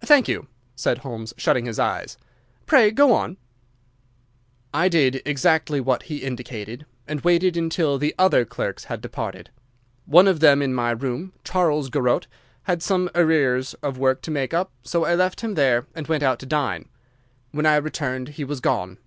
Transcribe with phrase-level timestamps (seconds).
[0.00, 0.46] "Thank you,"
[0.76, 2.16] said Holmes, shutting his eyes;
[2.66, 3.36] "pray go on."
[4.72, 9.50] "I did exactly what he indicated, and waited until the other clerks had departed.
[10.04, 12.28] One of them in my room, Charles Gorot,
[12.62, 16.22] had some arrears of work to make up, so I left him there and went
[16.22, 16.88] out to dine.
[17.50, 18.98] When I returned he was gone.